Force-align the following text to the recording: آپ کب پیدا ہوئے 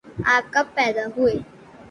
آپ 0.25 0.51
کب 0.53 0.65
پیدا 0.75 1.05
ہوئے 1.17 1.35